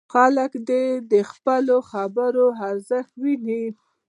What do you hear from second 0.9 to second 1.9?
د خپلو